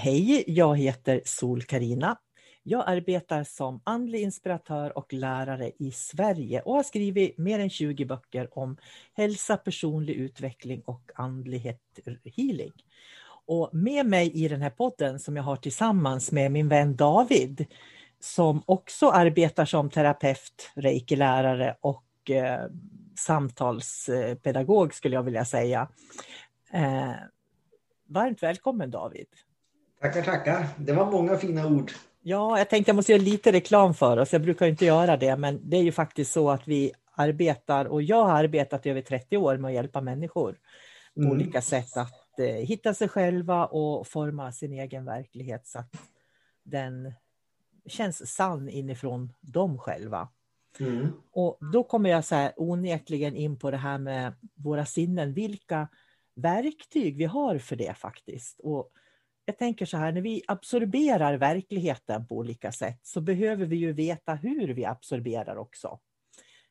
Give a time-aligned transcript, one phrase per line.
[0.00, 2.18] Hej, jag heter sol Karina.
[2.62, 8.04] Jag arbetar som andlig inspiratör och lärare i Sverige och har skrivit mer än 20
[8.04, 8.76] böcker om
[9.12, 11.80] hälsa, personlig utveckling och andlighet
[12.36, 12.72] healing.
[13.46, 17.66] Och med mig i den här podden som jag har tillsammans med min vän David
[18.20, 22.66] som också arbetar som terapeut, reiki-lärare och eh,
[23.18, 25.88] samtalspedagog skulle jag vilja säga.
[26.72, 27.12] Eh,
[28.06, 29.28] varmt välkommen David!
[30.00, 30.66] Tackar, tackar.
[30.78, 31.92] Det var många fina ord.
[32.22, 34.32] Ja, jag tänkte jag måste göra lite reklam för oss.
[34.32, 38.02] Jag brukar inte göra det, men det är ju faktiskt så att vi arbetar och
[38.02, 40.52] jag har arbetat i över 30 år med att hjälpa människor
[41.14, 41.32] på Mm.
[41.32, 45.92] olika sätt att eh, hitta sig själva och forma sin egen verklighet så att
[46.62, 47.12] den
[47.86, 50.28] känns sann inifrån dem själva.
[50.80, 51.08] Mm.
[51.32, 55.88] Och då kommer jag så här onekligen in på det här med våra sinnen, vilka
[56.34, 58.60] verktyg vi har för det faktiskt.
[58.60, 58.90] Och
[59.48, 63.92] jag tänker så här, när vi absorberar verkligheten på olika sätt så behöver vi ju
[63.92, 65.98] veta hur vi absorberar också.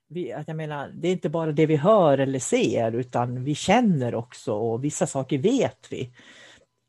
[0.07, 3.55] Vi, att jag menar, det är inte bara det vi hör eller ser utan vi
[3.55, 6.13] känner också och vissa saker vet vi.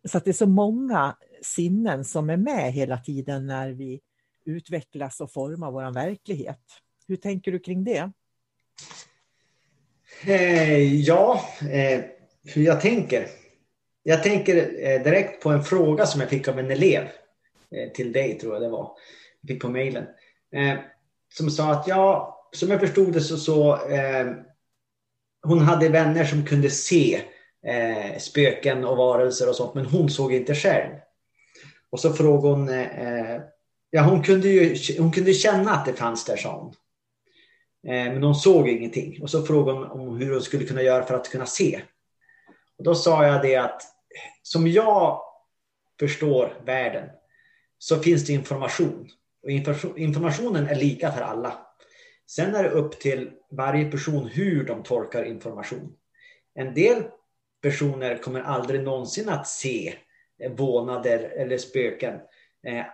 [0.04, 4.00] Så att det är så många sinnen som är med hela tiden när vi
[4.44, 6.62] utvecklas och formar vår verklighet.
[7.06, 8.10] Hur tänker du kring det?
[10.26, 12.04] Eh, ja, eh,
[12.44, 13.47] hur jag tänker.
[14.08, 17.02] Jag tänker eh, direkt på en fråga som jag fick av en elev.
[17.70, 18.90] Eh, till dig tror jag det var.
[19.40, 20.04] Jag fick på mejlen.
[20.52, 20.74] Eh,
[21.34, 24.26] som sa att ja, som jag förstod det så, så eh,
[25.42, 27.20] hon hade vänner som kunde se
[27.66, 30.94] eh, spöken och varelser och sånt, men hon såg inte själv.
[31.90, 33.40] Och så frågade hon, eh,
[33.90, 36.74] ja hon kunde ju hon kunde känna att det fanns där sa hon.
[37.92, 39.22] Eh, men hon såg ingenting.
[39.22, 41.80] Och så frågade hon om hur hon skulle kunna göra för att kunna se.
[42.78, 43.97] Och då sa jag det att
[44.42, 45.20] som jag
[46.00, 47.08] förstår världen
[47.78, 49.08] så finns det information.
[49.42, 49.50] Och
[49.98, 51.66] informationen är lika för alla.
[52.26, 55.92] Sen är det upp till varje person hur de tolkar information.
[56.54, 57.04] En del
[57.62, 59.94] personer kommer aldrig någonsin att se
[60.56, 62.14] vånader eller spöken.
[62.66, 62.84] Eh,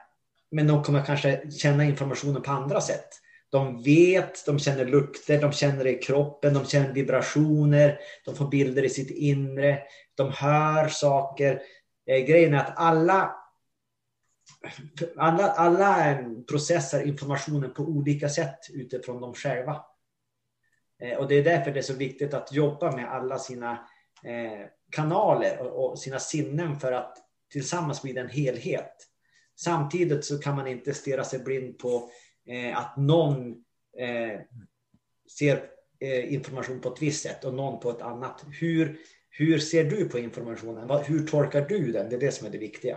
[0.50, 3.08] men de kommer kanske känna informationen på andra sätt.
[3.54, 8.48] De vet, de känner lukter, de känner det i kroppen, de känner vibrationer, de får
[8.48, 9.82] bilder i sitt inre,
[10.14, 11.62] de hör saker.
[12.06, 13.36] Eh, grejen är att alla,
[15.16, 19.84] alla, alla processar informationen på olika sätt utifrån dem själva.
[21.02, 23.72] Eh, och det är därför det är så viktigt att jobba med alla sina
[24.24, 27.16] eh, kanaler och, och sina sinnen för att
[27.52, 28.94] tillsammans bli en helhet.
[29.56, 32.10] Samtidigt så kan man inte stirra sig blind på
[32.74, 33.50] att någon
[33.98, 34.40] eh,
[35.38, 35.64] ser
[36.00, 38.44] eh, information på ett visst sätt och någon på ett annat.
[38.60, 38.96] Hur,
[39.30, 40.90] hur ser du på informationen?
[41.04, 42.08] Hur tolkar du den?
[42.08, 42.96] Det är det som är det viktiga.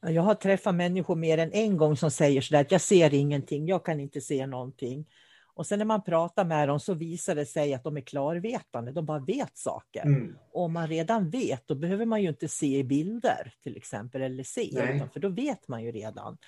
[0.00, 3.66] Jag har träffat människor mer än en gång som säger sådär att jag ser ingenting,
[3.66, 5.06] jag kan inte se någonting.
[5.54, 8.92] Och sen när man pratar med dem så visar det sig att de är klarvetande,
[8.92, 10.02] de bara vet saker.
[10.02, 10.36] Mm.
[10.52, 14.22] Och om man redan vet, då behöver man ju inte se i bilder till exempel,
[14.22, 14.96] eller se, Nej.
[14.96, 16.38] utan, för då vet man ju redan.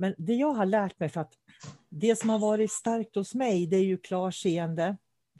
[0.00, 1.32] Men det jag har lärt mig, för att
[1.88, 4.96] det som har varit starkt hos mig, det är ju klarseende,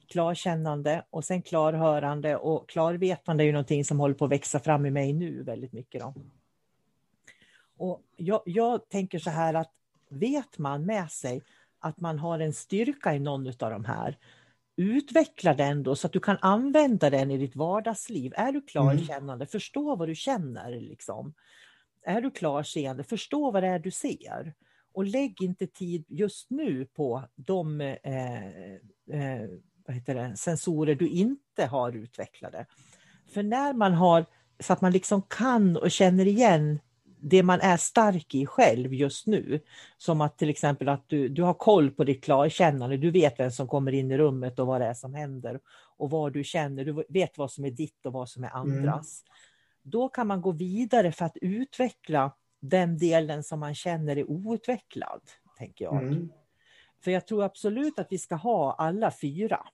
[0.08, 4.86] klarkännande och sen klarhörande och klarvetande är ju någonting som håller på att växa fram
[4.86, 6.00] i mig nu väldigt mycket.
[6.00, 6.14] Då.
[7.76, 9.72] Och jag, jag tänker så här att
[10.08, 11.42] vet man med sig
[11.78, 14.18] att man har en styrka i någon av de här,
[14.76, 18.32] utveckla den då så att du kan använda den i ditt vardagsliv.
[18.36, 20.80] Är du klarkännande, förstå vad du känner.
[20.80, 21.34] Liksom.
[22.02, 24.54] Är du klarseende, förstå vad det är du ser.
[24.92, 28.64] Och lägg inte tid just nu på de eh,
[29.10, 29.48] eh,
[29.86, 32.66] vad heter det, sensorer du inte har utvecklade.
[33.34, 34.26] För när man har,
[34.60, 36.80] så att man liksom kan och känner igen
[37.22, 39.60] det man är stark i själv just nu.
[39.98, 43.50] Som att till exempel att du, du har koll på ditt klarkännande, du vet vem
[43.50, 45.60] som kommer in i rummet och vad det är som händer.
[45.96, 49.24] Och vad du känner, du vet vad som är ditt och vad som är andras.
[49.24, 49.36] Mm.
[49.82, 55.20] Då kan man gå vidare för att utveckla den delen som man känner är outvecklad,
[55.58, 56.02] tänker jag.
[56.02, 56.32] Mm.
[57.04, 59.66] För jag tror absolut att vi ska ha alla fyra,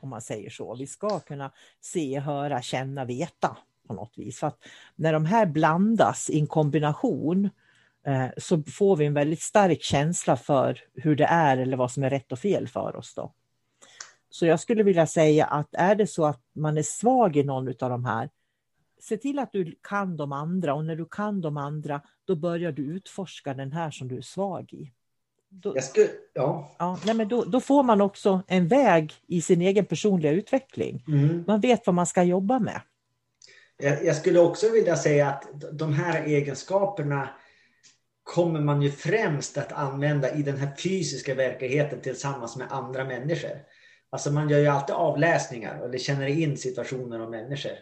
[0.00, 0.76] om man säger så.
[0.76, 3.56] Vi ska kunna se, höra, känna, veta
[3.88, 4.38] på något vis.
[4.40, 4.52] För
[4.96, 7.50] när de här blandas i en kombination
[8.06, 12.02] eh, så får vi en väldigt stark känsla för hur det är eller vad som
[12.02, 13.14] är rätt och fel för oss.
[13.14, 13.32] Då.
[14.30, 17.68] Så jag skulle vilja säga att är det så att man är svag i någon
[17.68, 18.30] av de här,
[19.04, 22.72] se till att du kan de andra och när du kan de andra, då börjar
[22.72, 24.92] du utforska den här som du är svag i.
[25.48, 26.76] Då, skulle, ja.
[26.78, 31.04] Ja, nej men då, då, får man också en väg i sin egen personliga utveckling.
[31.08, 31.44] Mm.
[31.46, 32.80] Man vet vad man ska jobba med.
[33.76, 37.28] Jag, jag, skulle också vilja säga att de här egenskaperna
[38.22, 43.58] kommer man ju främst att använda i den här fysiska verkligheten tillsammans med andra människor.
[44.10, 47.72] Alltså man gör ju alltid avläsningar eller känner in situationer och människor.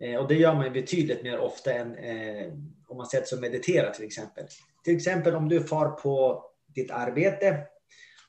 [0.00, 2.52] Eh, och det gör man betydligt mer ofta än eh,
[2.88, 4.44] om man sätter sig och mediterar till exempel.
[4.84, 6.44] Till exempel om du far på
[6.74, 7.66] ditt arbete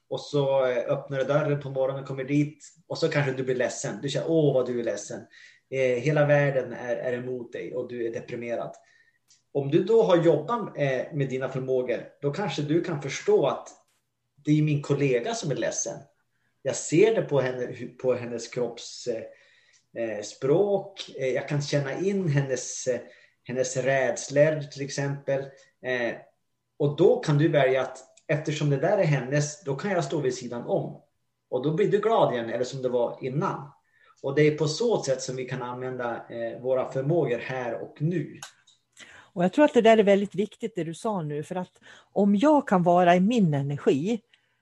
[0.10, 3.44] och så eh, öppnar du dörren på morgonen och kommer dit och så kanske du
[3.44, 4.00] blir ledsen.
[4.02, 5.22] Du känner åh vad du är ledsen.
[5.70, 8.76] Eh, hela världen är, är emot dig och du är deprimerad.
[9.54, 13.70] Om du då har jobbat eh, med dina förmågor, då kanske du kan förstå att
[14.46, 15.98] det är min kollega som är ledsen.
[16.62, 17.68] Jag ser det på, henne,
[18.02, 19.08] på hennes kropps...
[19.08, 19.24] Eh,
[19.98, 23.00] Eh, språk, eh, jag kan känna in hennes, eh,
[23.44, 25.46] hennes rädslor till exempel.
[26.80, 27.98] Och då kan du välja att
[28.28, 31.02] eftersom det där är hennes, då kan jag stå vid sidan om.
[31.50, 33.72] Och då blir du glad igen, eller som det var innan.
[34.22, 36.26] Och det är på så sätt som vi kan använda
[36.62, 38.40] våra förmågor här och nu.
[39.34, 41.80] Och Jag tror att det där är väldigt viktigt det du sa nu, för att
[42.12, 44.22] om jag kan vara i min energi,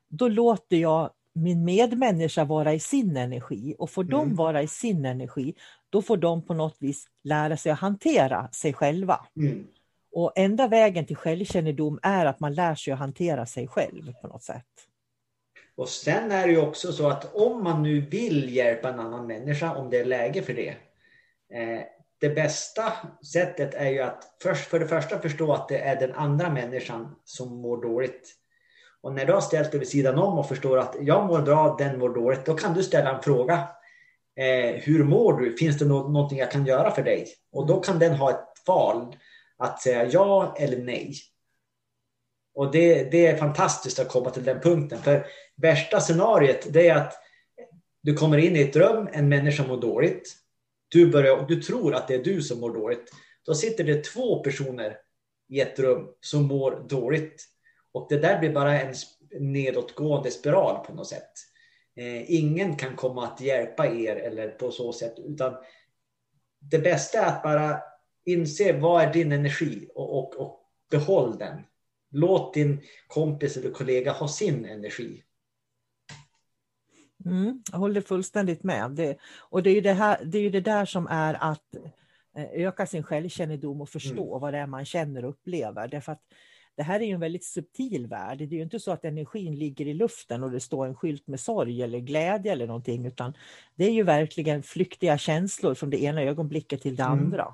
[0.09, 4.11] då låter jag min medmänniska vara i sin energi och får mm.
[4.11, 5.53] de vara i sin energi,
[5.89, 9.25] då får de på något vis lära sig att hantera sig själva.
[9.37, 9.67] Mm.
[10.11, 14.27] Och enda vägen till självkännedom är att man lär sig att hantera sig själv på
[14.27, 14.65] något sätt.
[15.75, 19.27] Och sen är det ju också så att om man nu vill hjälpa en annan
[19.27, 20.69] människa, om det är läge för det.
[21.53, 21.81] Eh,
[22.19, 22.93] det bästa
[23.33, 27.15] sättet är ju att först, för det första förstå att det är den andra människan
[27.23, 28.35] som mår dåligt.
[29.01, 31.75] Och när du har ställt dig vid sidan om och förstår att jag mår bra,
[31.79, 33.69] den mår dåligt, då kan du ställa en fråga.
[34.39, 35.57] Eh, hur mår du?
[35.57, 37.27] Finns det no någonting jag kan göra för dig?
[37.51, 39.15] Och då kan den ha ett val
[39.57, 41.15] att säga ja eller nej.
[42.55, 45.01] Och det, det är fantastiskt att komma till den punkten.
[45.01, 45.25] För
[45.55, 47.13] värsta scenariet det är att
[48.01, 50.35] du kommer in i ett rum, en människa mår dåligt.
[50.89, 53.11] Du, börjar, du tror att det är du som mår dåligt.
[53.45, 54.97] Då sitter det två personer
[55.49, 57.45] i ett rum som mår dåligt.
[57.91, 58.93] Och det där blir bara en
[59.39, 61.31] nedåtgående spiral på något sätt.
[61.95, 65.15] Eh, ingen kan komma att hjälpa er eller på så sätt.
[65.17, 65.55] Utan
[66.59, 67.81] det bästa är att bara
[68.25, 70.59] inse vad är din energi och, och, och
[70.91, 71.63] behåll den.
[72.11, 75.23] Låt din kompis eller kollega ha sin energi.
[77.25, 78.91] Mm, jag håller fullständigt med.
[78.91, 81.75] Det, och det är, det, här, det är det där som är att
[82.35, 84.41] eh, öka sin självkännedom och förstå mm.
[84.41, 85.87] vad det är man känner och upplever.
[85.87, 86.21] Därför att
[86.79, 88.37] det här är ju en väldigt subtil värld.
[88.37, 91.27] Det är ju inte så att energin ligger i luften och det står en skylt
[91.27, 93.33] med sorg eller glädje eller någonting, utan
[93.75, 97.19] det är ju verkligen flyktiga känslor från det ena ögonblicket till det mm.
[97.19, 97.53] andra.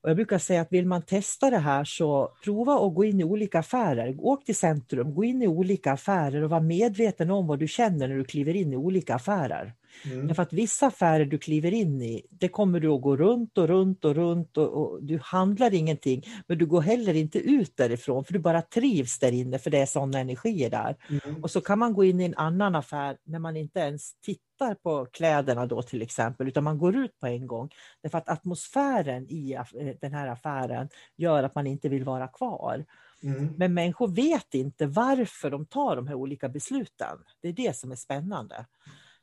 [0.00, 3.20] Och jag brukar säga att vill man testa det här så prova att gå in
[3.20, 4.16] i olika affärer.
[4.18, 8.08] Åk till centrum, gå in i olika affärer och var medveten om vad du känner
[8.08, 9.74] när du kliver in i olika affärer.
[10.04, 10.26] Mm.
[10.26, 13.68] Därför att vissa affärer du kliver in i, det kommer du att gå runt och
[13.68, 16.22] runt och runt och, och, du handlar ingenting.
[16.46, 19.78] Men du går heller inte ut därifrån för du bara trivs där inne för det
[19.78, 20.96] är sådana energier där.
[21.08, 21.42] Mm.
[21.42, 24.74] Och så kan man gå in i en annan affär när man inte ens tittar
[24.74, 27.70] på kläderna då till exempel, utan man går ut på en gång.
[28.02, 32.84] Därför att atmosfären i eh, den här affären gör att man inte vill vara kvar.
[33.22, 33.54] Mm.
[33.56, 37.18] Men människor vet inte varför de tar de här olika besluten.
[37.42, 38.66] Det är det som är spännande.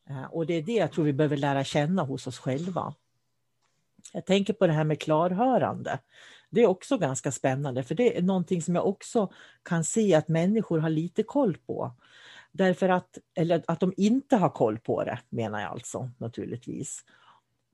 [0.09, 2.93] Eh, och det är det jag tror vi behöver lära känna hos oss själva.
[4.13, 5.99] Jag tänker på det här med klarhörande.
[6.49, 9.31] Det är också ganska spännande för det är någonting som jag också
[9.63, 11.91] kan se att människor har lite koll på.
[12.51, 17.03] Därför att, eller att de inte har koll på det menar jag alltså naturligtvis.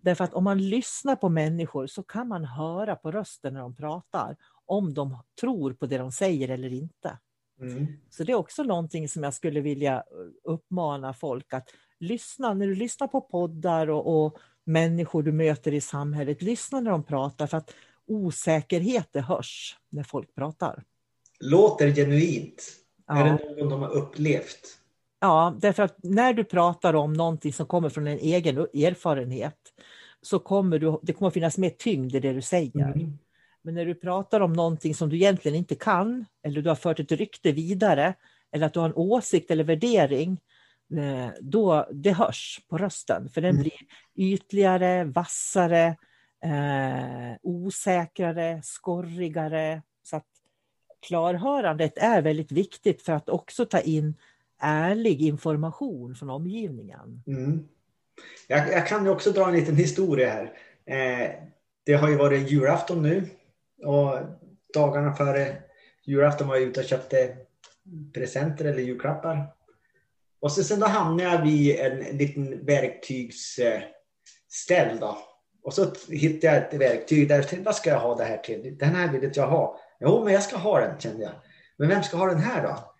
[0.01, 3.75] Därför att om man lyssnar på människor så kan man höra på rösten när de
[3.75, 4.35] pratar
[4.65, 7.17] om de tror på det de säger eller inte.
[7.61, 7.87] Mm.
[8.09, 10.03] Så det är också någonting som jag skulle vilja
[10.43, 11.69] uppmana folk att
[12.01, 16.91] lyssna, när du lyssnar på poddar och, och människor du möter i samhället, lyssna när
[16.91, 17.73] de pratar för att
[18.07, 20.83] osäkerhet det hörs när folk pratar.
[21.39, 22.63] Låter genuint.
[23.07, 23.17] Ja.
[23.17, 24.77] Är det någon de har upplevt?
[25.19, 29.57] Ja, därför att när du pratar om någonting som kommer från en egen erfarenhet
[30.21, 32.93] så kommer du, det kommer finnas mer tyngd i det du säger.
[32.93, 33.17] Mm.
[33.61, 36.99] Men när du pratar om någonting som du egentligen inte kan, eller du har fört
[36.99, 38.13] ett rykte vidare,
[38.51, 40.37] eller att du har en åsikt eller värdering,
[41.41, 43.29] då det hörs på rösten.
[43.29, 43.61] För den Mm.
[43.61, 43.79] blir
[44.15, 45.97] ytligare, vassare,
[46.43, 49.81] eh, osäkrare, skorrigare.
[50.03, 50.27] Så att
[51.07, 54.15] klarhörandet är väldigt viktigt för att också ta in
[54.61, 57.23] ärlig information från omgivningen.
[57.27, 57.67] Mm.
[58.47, 60.53] Jag, jag kan ju också dra en liten historia här.
[60.85, 61.31] Eh,
[61.85, 63.29] det har ju varit julafton nu
[63.85, 64.19] och
[64.73, 65.57] dagarna före
[66.05, 67.37] julafton var jag ute och köpte
[68.13, 69.47] presenter eller julklappar.
[70.41, 75.17] Och så sen då hamnade jag vid en liten verktygsställ då.
[75.63, 78.37] Och så hittade jag ett verktyg där jag tänkte, vad ska jag ha det här
[78.37, 78.77] till?
[78.77, 79.79] Den här vill inte jag ha.
[79.99, 81.31] Jo, men jag ska ha den kände jag.
[81.77, 82.93] Men vem ska ha den här då?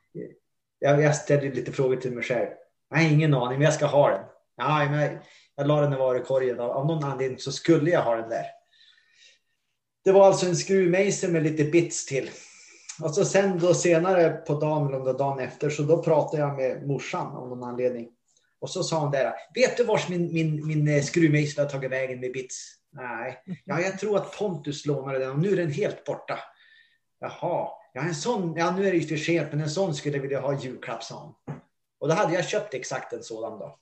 [0.80, 2.48] Jag, jag ställde lite frågor till mig själv.
[2.90, 4.26] Jag har ingen aning, men jag ska ha den.
[4.58, 5.18] Ja, men
[5.56, 6.60] jag, la den i varukorgen.
[6.60, 8.46] Av någon anledning så skulle jag ha den där.
[10.04, 12.30] Det var alltså en skruvmejsel med lite bits till.
[13.04, 16.44] Och så sen då senare på dagen, eller om det dagen efter, så då pratade
[16.44, 18.10] jag med morsan av någon anledning.
[18.62, 21.92] Och så sa hon där, vet du vars min, min, min eh, skruvmejsel har tagit
[21.92, 22.76] vägen med bits?
[22.94, 26.40] Nej, ja, jag tror att Pontus lånade den och nu är den helt borta.
[27.20, 30.16] Jaha, ja, en sån, ja nu är det ju för sent, men en sån skulle
[30.16, 31.56] jag vilja ha i julklapp, sa hon.
[32.00, 33.80] Och då hade jag köpt exakt en sådan då.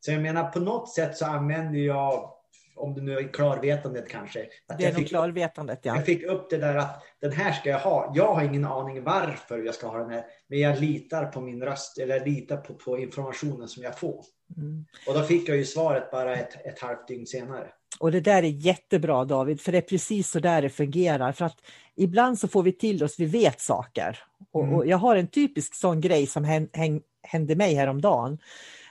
[0.00, 2.33] Så jag menar på något sätt så använder jag,
[2.74, 4.40] om det nu är klarvetandet kanske.
[4.68, 5.96] Att Det är jag, nog fick, klarvetandet, ja.
[5.96, 8.12] jag fick upp det där att den här ska jag ha.
[8.14, 10.24] Jag har ingen aning varför jag ska ha den här.
[10.48, 14.24] Men jag litar på min röst eller jag litar på, på informationen som jag får.
[14.56, 14.84] Mm.
[15.06, 17.66] Och då fick jag ju svaret bara ett, ett halvt dygn senare.
[18.00, 21.32] Och det där är jättebra David, för det är precis så där det fungerar.
[21.32, 21.56] För att
[21.96, 24.18] ibland så får vi till oss, vi vet saker.
[24.52, 24.74] Och, Mm.
[24.74, 28.38] och jag har en typisk sån grej som hän, hän, hände mig häromdagen.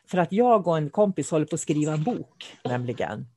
[0.07, 3.27] För att jag och en kompis håller på att skriva en bok nämligen.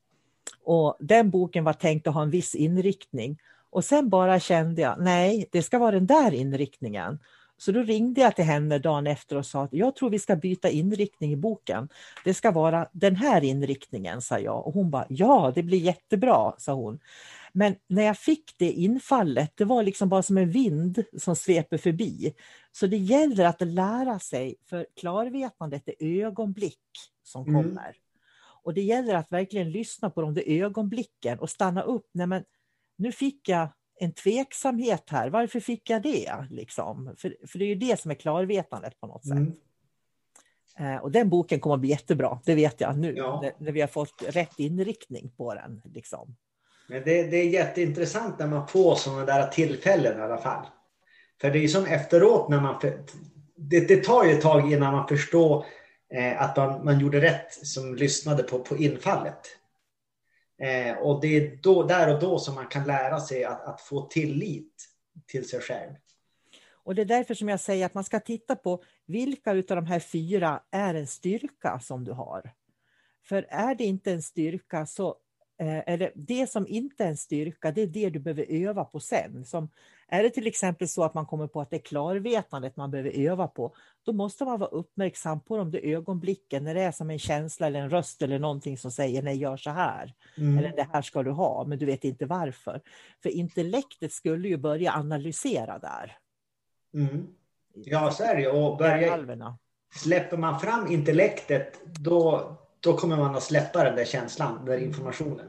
[0.65, 3.39] Och den boken var tänkt att ha en viss inriktning.
[3.71, 7.19] Och sen bara kände jag, nej, det ska vara den där inriktningen.
[7.59, 10.37] Så då ringde jag till henne dagen efter och sa att jag tror vi ska
[10.37, 11.89] byta inriktning i boken.
[12.25, 14.67] Det ska vara den här inriktningen, sa jag.
[14.67, 16.99] Och hon bara, ja, det blir jättebra, sa hon.
[17.53, 21.79] Men när jag fick det infallet, det var liksom bara som en vind som sveper
[21.79, 22.35] förbi.
[22.73, 26.79] Så det gäller att lära sig, för klarvetandet är ögonblick
[27.23, 27.79] som Mm.
[28.67, 32.07] Och det gäller att verkligen lyssna på de där ögonblicken och stanna upp.
[32.13, 32.45] Nej, men
[32.97, 33.69] nu fick jag
[34.01, 35.31] en tveksamhet här.
[35.31, 36.47] Varför fick jag det?
[36.51, 37.15] Liksom?
[37.19, 39.33] För, för det är ju det som är klarvetandet på något sätt.
[39.37, 39.53] Mm.
[40.79, 43.41] Eh, och den boken kommer att bli jättebra, det vet jag nu, Ja.
[43.43, 45.83] när, när vi har fått rätt inriktning på den.
[45.85, 46.37] Liksom.
[46.89, 50.67] Men det, det är jätteintressant när man får sådana där tillfällen i alla fall.
[51.41, 52.81] För det är ju som efteråt när man...
[52.81, 53.05] för-
[53.59, 55.65] Det, det tar ju ett tag innan man förstår
[56.15, 59.41] Eh, att man, man gjorde rätt som lyssnade på, på infallet.
[60.59, 63.81] Eh, och det är då, där och då som man kan lära sig att, att
[63.81, 64.89] få tillit
[65.27, 65.93] till sig själv.
[66.71, 69.87] Och det är därför som jag säger att man ska titta på vilka av de
[69.87, 72.51] här fyra är en styrka som du har.
[73.25, 75.17] För är det inte en styrka så
[75.61, 78.85] eh, är det, det som inte är en styrka, det är det du behöver öva
[78.85, 79.45] på sen.
[79.45, 79.69] Som,
[80.09, 83.11] är det till exempel så att man kommer på att det är klarvetandet man behöver
[83.11, 87.11] öva på, då måste man vara uppmärksam på de där ögonblicken när det är som
[87.11, 90.15] en känsla eller en röst eller någonting som säger nej, gör så här.
[90.37, 90.59] Mm.
[90.59, 92.81] Eller det här ska du ha, men du vet inte varför.
[93.23, 96.19] För intellektet skulle ju börja analysera där.
[96.95, 97.27] Mm.
[97.75, 98.49] Ja, så är det.
[98.49, 99.59] Och börjar, Hjärnhalvorna.
[99.95, 104.79] släpper man fram intellektet då, då kommer man att släppa den där känslan, den där
[104.79, 105.47] informationen.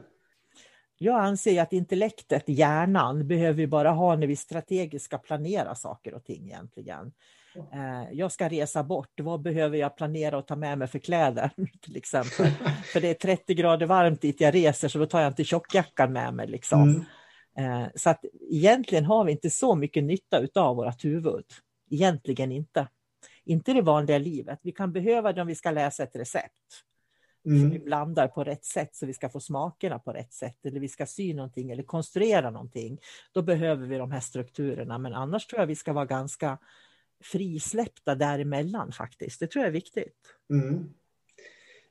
[0.98, 6.14] Jag anser att intellektet, hjärnan, behöver vi bara ha när vi strategiskt ska planera saker
[6.14, 7.12] och ting egentligen.
[7.72, 11.50] Eh, Jag ska resa bort, vad behöver jag planera och ta med mig för kläder
[11.82, 12.46] till exempel?
[12.92, 16.12] För det är 30 grader varmt dit jag reser så då tar jag inte tjockjackan
[16.12, 16.46] med mig.
[16.46, 17.04] Liksom.
[17.56, 17.82] Mm.
[17.82, 21.44] Eh, Så att egentligen har vi inte så mycket nytta utav vårt huvud.
[21.90, 22.88] Egentligen inte.
[23.44, 24.58] Inte i det vanliga livet.
[24.62, 26.84] Vi kan behöva det om vi ska läsa ett recept.
[27.48, 27.84] För vi Mm.
[27.84, 30.66] blandar på rätt sätt så vi ska få smakerna på rätt sätt.
[30.66, 32.98] Eller vi ska sy någonting eller konstruera någonting.
[33.32, 34.98] Då behöver vi de här strukturerna.
[34.98, 36.58] Men annars tror jag vi ska vara ganska
[37.24, 39.40] frisläppta däremellan faktiskt.
[39.40, 40.16] Det tror jag är viktigt.
[40.50, 40.94] Mm.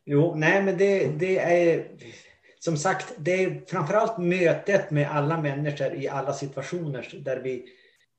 [0.06, 1.88] Jo, nej men det, det är
[2.60, 7.66] som sagt, det är framförallt mötet med alla människor i alla situationer där vi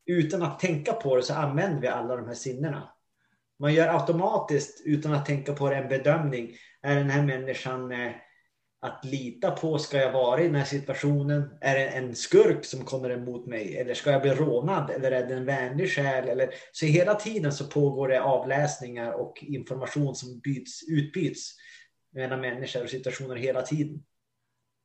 [0.07, 2.89] utan att tänka på det så använder vi alla de här sinnena.
[3.61, 6.57] Man gör automatiskt, utan att tänka på det, en bedömning.
[6.83, 8.13] Är den här människan eh,
[8.81, 9.79] att lita på?
[9.79, 11.59] Ska jag vara i den här situationen?
[11.61, 13.77] Är det en skurk som kommer emot mig?
[13.77, 14.91] Eller ska jag bli rånad?
[14.91, 16.29] Eller är det en vänlig själ?
[16.29, 16.51] Eller...
[16.73, 21.55] Så hela tiden så pågår det avläsningar och information som byts, utbyts
[22.15, 24.03] mellan människor och situationer hela tiden.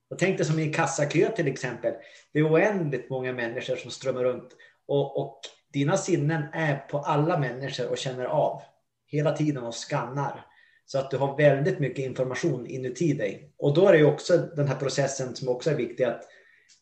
[0.10, 1.94] Och tänk dig som i en kassakö till exempel.
[2.34, 4.56] Det är oändligt många människor som strömmar runt.
[4.88, 5.40] Och, och
[5.74, 8.62] dina sinnen är på alla människor och känner av
[9.06, 10.46] hela tiden och skannar.
[10.86, 13.54] Så att du har väldigt mycket information inuti dig.
[13.58, 16.24] Och då är det ju också den här processen som också är viktig att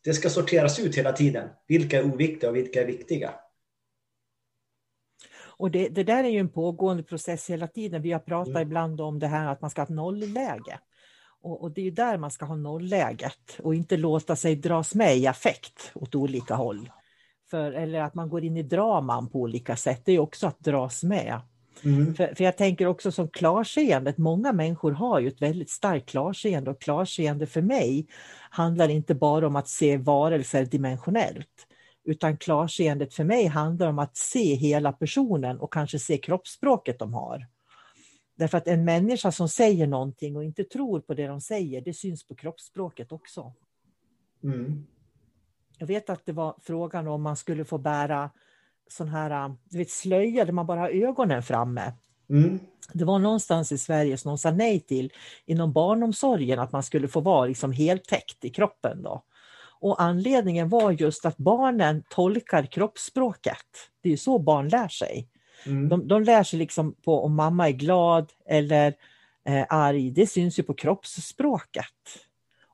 [0.03, 1.49] det ska sorteras ut hela tiden.
[1.67, 3.33] Vilka är oviktiga och vilka är viktiga?
[5.61, 8.01] Och det, det där är ju en pågående process hela tiden.
[8.01, 8.61] Vi har pratat Mm.
[8.61, 10.79] ibland om det här att man ska ha ett nollläge.
[11.41, 14.95] Och, och det är ju där man ska ha nollläget och inte låta sig dras
[14.95, 16.89] med i affekt åt olika håll.
[17.51, 20.59] För, eller att man går in i draman på olika sätt, det är också att
[20.59, 21.41] dras med.
[21.83, 22.15] Mm.
[22.15, 26.71] För, för jag tänker också som klarseendet, många människor har ju ett väldigt starkt klarseende
[26.71, 28.07] och klarseende för mig
[28.49, 31.67] handlar inte bara om att se varelser dimensionellt.
[32.03, 37.13] Utan klarseendet för mig handlar om att se hela personen och kanske se kroppsspråket de
[37.13, 37.47] har.
[38.35, 41.93] Därför att en människa som säger någonting och inte tror på det de säger, det
[41.93, 43.53] syns på kroppsspråket också.
[44.43, 44.87] Mm.
[45.81, 48.29] Jag vet att det var frågan om man skulle få bära
[48.89, 51.93] sån här du vet, slöja där man bara har ögonen framme.
[52.29, 52.59] Mm.
[52.93, 55.13] Det var någonstans i Sverige som de sa nej till
[55.45, 59.03] inom barnomsorgen att man skulle få vara liksom heltäckt i kroppen.
[59.03, 59.23] Då.
[59.79, 63.65] Och anledningen var just att barnen tolkar kroppsspråket.
[64.01, 65.27] Det är så barn lär sig.
[65.65, 65.89] Mm.
[65.89, 68.93] De, de lär sig liksom på om mamma är glad eller
[69.45, 70.11] eh, arg.
[70.11, 72.27] Det syns ju på kroppsspråket.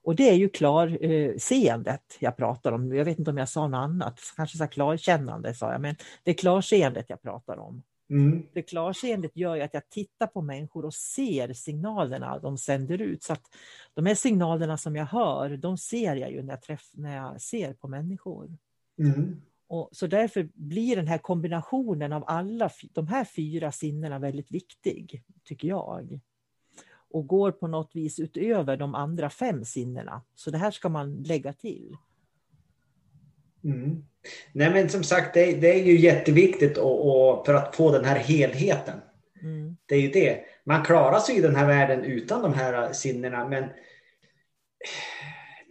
[0.08, 2.96] Och det är ju klarseendet jag pratar om.
[2.96, 4.20] Jag vet inte om jag sa något annat.
[4.36, 7.84] Kanske sa klarkännande sa jag, men det är klarseendet jag pratar om.
[8.10, 8.48] Mm.
[8.54, 13.24] Det klarseendet gör ju att jag tittar på människor och ser signalerna de sänder ut.
[13.24, 13.42] Så att
[13.94, 17.42] de här signalerna som jag hör, de ser jag ju när jag, träff, när jag
[17.42, 18.58] ser på människor.
[19.00, 19.42] Mm.
[19.68, 25.24] Och så därför blir den här kombinationen av alla de här fyra sinnena väldigt viktig,
[25.44, 26.20] tycker jag.
[27.18, 30.22] Och går på något vis utöver de andra fem sinnena.
[30.36, 31.98] Så det här ska man lägga till.
[33.64, 34.06] Mm.
[34.54, 38.06] Nej men som sagt, det, det är ju jätteviktigt och, och för att få den
[38.06, 39.00] här helheten.
[39.42, 39.78] Mm.
[39.86, 40.40] Det är ju det.
[40.66, 43.70] Man klarar sig i den här världen utan de här sinnena men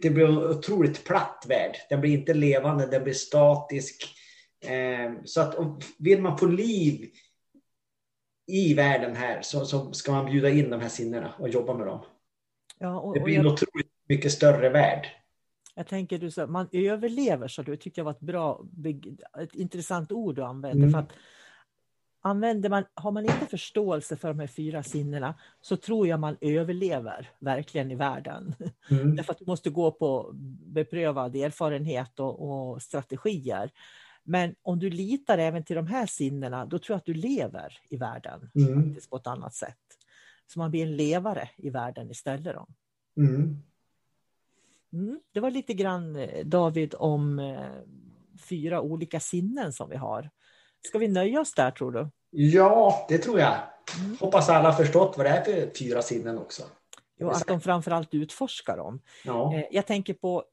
[0.01, 1.75] det blir en otroligt platt värld.
[1.89, 4.15] Den blir inte levande, den blir statisk.
[4.65, 5.55] Eh, så att
[5.99, 7.09] vill man få liv
[8.47, 11.87] i världen här så, så ska man bjuda in de här sinnena och jobba med
[11.87, 11.99] dem.
[12.79, 15.07] Ja, och, Det blir en jag, otroligt mycket större värld.
[15.75, 18.65] jag tänker du sa, man överlever, så du tyckte jag var ett bra,
[19.39, 20.83] ett intressant ord du använde.
[20.83, 20.91] Mm.
[20.91, 21.11] För att
[22.21, 26.37] använder man, har man inte förståelse för de här fyra sinnena så tror jag man
[26.41, 28.55] överlever verkligen i världen.
[28.89, 29.15] Mm.
[29.15, 30.29] Därför att du måste gå på
[30.65, 33.71] beprövad erfarenhet och, och strategier.
[34.29, 37.79] Men om du litar även till de här sinnena, då tror jag att du lever
[37.89, 38.83] i världen Mm.
[38.83, 39.77] faktiskt på ett annat sätt.
[40.47, 42.55] Så man blir en levare i världen istället.
[42.55, 42.67] Då.
[43.17, 43.63] Mm.
[44.93, 47.65] Mm, det var lite grann, eh, David, om eh,
[48.49, 50.29] fyra olika sinnen som vi har.
[50.87, 52.09] Ska vi nöja oss där, tror du?
[52.29, 53.55] Ja, det tror jag.
[53.99, 54.17] Mm.
[54.19, 56.63] Hoppas alla förstått vad det är för fyra sinnen också.
[57.19, 59.01] Jo, att de framförallt utforskar dem.
[59.25, 59.55] Ja.
[59.55, 60.43] Eh, Jag tänker på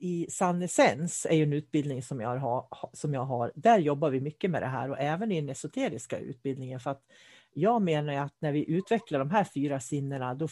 [0.00, 3.52] i Sann Essens är ju en utbildning som jag, har, ha- som jag har.
[3.54, 6.80] Där jobbar vi mycket med det här och även i den esoteriska utbildningen.
[6.80, 7.02] För att
[7.54, 10.48] jag menar att när vi utvecklar de här fyra sinnena då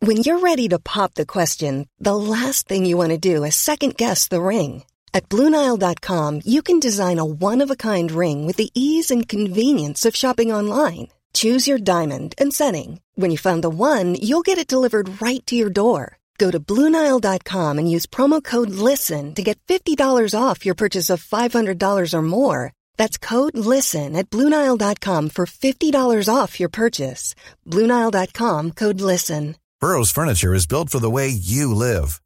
[0.00, 3.54] When you're ready to pop the question, the last thing you want to do is
[3.56, 4.84] second guess the ring.
[5.12, 9.28] At Bluenile.com, you can design a one of a kind ring with the ease and
[9.28, 11.08] convenience of shopping online.
[11.38, 13.00] Choose your diamond and setting.
[13.14, 16.18] When you find the one, you'll get it delivered right to your door.
[16.36, 21.22] Go to Bluenile.com and use promo code LISTEN to get $50 off your purchase of
[21.22, 22.72] $500 or more.
[22.96, 27.36] That's code LISTEN at Bluenile.com for $50 off your purchase.
[27.64, 29.54] Bluenile.com code LISTEN.
[29.80, 32.20] Burrow's furniture is built for the way you live.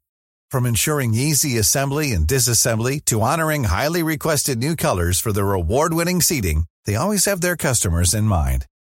[0.49, 6.21] From ensuring easy assembly and disassembly to honoring highly requested new colors for their award-winning
[6.21, 8.65] seating, they always have their customers in mind.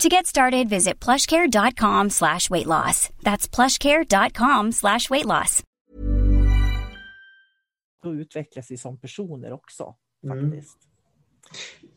[0.00, 3.10] To get started, visit plushcare.com slash weight loss.
[3.22, 5.62] That's plushcare.com slash weight loss.
[8.04, 9.94] Och utvecklas vi som personer också.
[10.24, 10.50] Mm.
[10.50, 10.78] Faktiskt.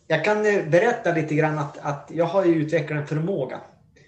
[0.08, 3.62] Jag kan eh, berätta lite grann att, att jag har ju utvecklat en förmåga.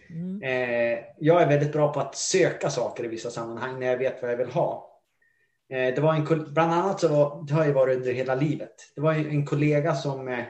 [0.10, 0.42] Mm.
[0.42, 4.22] Eh, jag är väldigt bra på att söka saker i vissa sammanhang när jag vet
[4.22, 5.00] vad jag vill ha.
[5.70, 8.92] Eh, det var en, bland annat så var, det har ju varit under hela livet.
[8.96, 10.46] Det var en kollega som eh,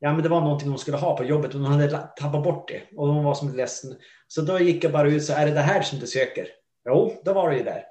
[0.00, 2.68] Ja, men det var någonting hon skulle ha på jobbet och hon hade tappat bort
[2.68, 3.96] det och hon var som ledsen.
[4.28, 6.46] Så då gick jag bara ut så är det det här som du söker?
[6.88, 7.84] Jo, då var det ju där.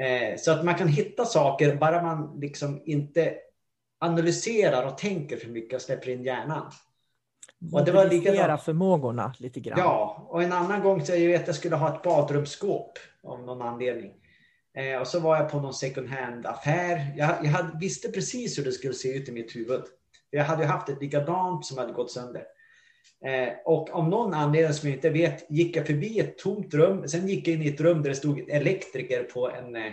[0.00, 3.34] Eh, så att man kan hitta saker bara man liksom inte
[4.00, 6.72] analyserar och tänker för mycket och släpper in hjärnan.
[7.72, 8.62] Och det var likadant.
[8.62, 9.78] förmågorna lite grann.
[9.78, 13.44] Ja, och en annan gång så jag vet att jag skulle ha ett badrumsskåp av
[13.44, 14.12] någon anledning.
[14.76, 17.14] Eh, och så var jag på någon second hand affär.
[17.16, 19.82] Jag, jag hade, visste precis hur det skulle se ut i mitt huvud.
[20.30, 22.44] Jag hade ju haft ett likadant som hade gått sönder.
[23.26, 27.08] Eh, och av någon anledning som jag inte vet gick jag förbi ett tomt rum.
[27.08, 29.92] Sen gick jag in i ett rum där det stod elektriker på en, eh,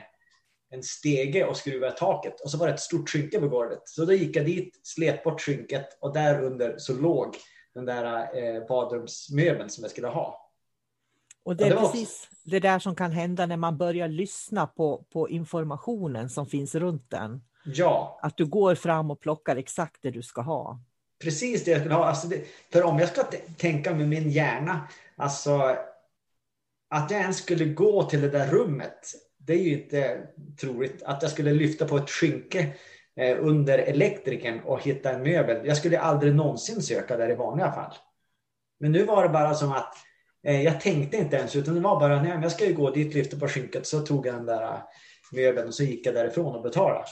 [0.70, 2.40] en stege och skruvade taket.
[2.42, 3.82] Och så var det ett stort skynke på golvet.
[3.86, 7.36] Så då gick jag dit, slet bort skynket och där under så låg
[7.74, 8.06] den där
[8.38, 10.52] eh, badrumsmöbeln som jag skulle ha.
[11.44, 14.08] Och det Ja, är det var- precis det där som kan hända när man börjar
[14.08, 17.42] lyssna på, på informationen som finns runt den.
[17.76, 20.80] Ja, Att du går fram och plockar exakt det du ska ha.
[21.24, 22.06] precis det jag skulle ha.
[22.06, 23.24] Alltså det, för om jag ska
[23.58, 25.76] tänka med min hjärna, alltså
[26.90, 30.28] att jag ens skulle gå till det där rummet, det är ju inte
[30.62, 31.04] troligt.
[31.04, 32.68] Att jag skulle lyfta på ett skynke
[33.16, 35.68] eh, under elektrikern och hitta en möbel.
[35.68, 37.94] Jag skulle aldrig någonsin söka där i vanliga fall.
[38.80, 39.94] Men nu var det bara som att
[40.44, 43.14] eh, jag tänkte inte ens, utan det var bara, nej jag ska ju gå dit,
[43.14, 44.80] lyfta på skynket, så tog jag den där eh,
[45.32, 47.06] möbeln och så gick jag därifrån och betalade.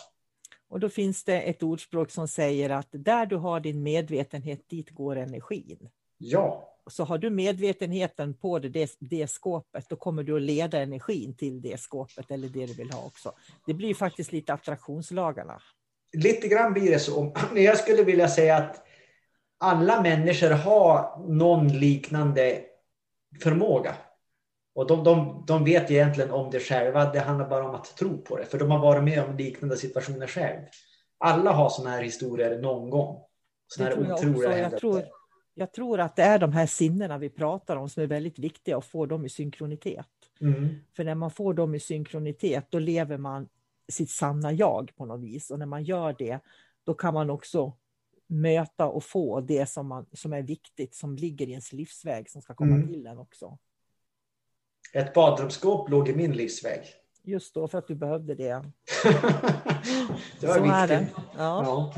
[0.75, 4.89] Och då finns det ett ordspråk som säger att där du har din medvetenhet, dit
[4.89, 5.89] går energin.
[6.17, 10.81] Ja, Så har du medvetenheten på det, det, det skåpet, då kommer du att leda
[10.81, 13.31] energin till det skåpet eller det du vill ha också.
[13.65, 15.61] Det blir faktiskt lite attraktionslagarna.
[16.13, 17.35] lite grann blir det så.
[17.53, 18.85] Men jag skulle vilja säga att
[19.57, 22.61] alla människor har någon liknande
[23.43, 23.95] förmåga.
[24.75, 27.11] Och de, de, de vet egentligen om det själva.
[27.11, 28.45] Det handlar bara om att tro på det.
[28.45, 30.61] För de har varit med om liknande situationer själv.
[31.17, 33.21] Alla har sådana här historier någon gång.
[33.77, 34.77] Det här otroliga händelser.
[34.77, 35.03] tror,
[35.53, 38.77] jag tror att det är de här sinnena vi pratar om som är väldigt viktiga
[38.77, 40.07] att få dem i synkronitet.
[40.41, 40.75] Mm.
[40.95, 43.49] För när man får dem i synkronitet, då lever man
[43.91, 45.51] sitt sanna jag på något vis.
[45.51, 46.39] Och när man gör det,
[46.83, 47.73] då kan man också
[48.27, 52.41] möta och få det som, man, som är viktigt, som ligger i ens livsväg, som
[52.41, 52.87] ska komma Mm.
[52.87, 53.57] till en också.
[54.95, 56.81] Ett badrumsskåp låg i min livsväg.
[57.23, 58.63] Just då, för att du behövde det.
[60.39, 60.99] det var Så är det.
[60.99, 61.15] viktigt.
[61.37, 61.63] Ja.
[61.65, 61.93] Ja.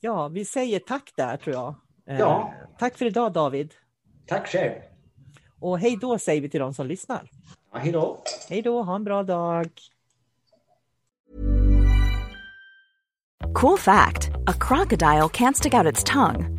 [0.00, 1.74] ja, vi säger tack där tror jag.
[2.08, 2.54] Eh, Ja.
[2.78, 3.74] Tack för idag David.
[4.26, 4.72] Tack själv.
[5.60, 7.30] Och hej då säger vi till de som lyssnar.
[7.72, 8.18] Ja, hej då.
[8.48, 9.70] Hej då, ha en bra dag.
[13.54, 16.57] Cool fact a crocodile can't stick out its tongue.